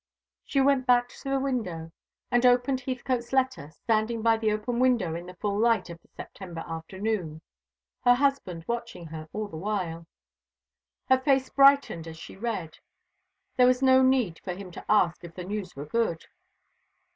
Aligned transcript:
She 0.43 0.59
went 0.61 0.87
back 0.87 1.09
to 1.09 1.29
the 1.29 1.39
window, 1.39 1.91
and 2.31 2.43
opened 2.43 2.79
Heathcote's 2.81 3.31
letter, 3.31 3.69
standing 3.69 4.23
by 4.23 4.35
the 4.35 4.51
open 4.51 4.79
window 4.79 5.13
in 5.13 5.27
the 5.27 5.35
full 5.35 5.59
light 5.59 5.91
of 5.91 6.01
the 6.01 6.07
September 6.15 6.63
afternoon, 6.65 7.39
her 8.03 8.15
husband 8.15 8.63
watching 8.65 9.05
her 9.05 9.29
all 9.31 9.47
the 9.47 9.57
while. 9.57 10.07
Her 11.07 11.19
face 11.19 11.49
brightened 11.51 12.07
as 12.07 12.17
she 12.17 12.35
read. 12.35 12.79
There 13.57 13.67
was 13.67 13.83
no 13.83 14.01
need 14.01 14.39
for 14.43 14.53
him 14.55 14.71
to 14.71 14.85
ask 14.89 15.23
if 15.23 15.35
the 15.35 15.43
news 15.43 15.75
were 15.75 15.85
good. 15.85 16.25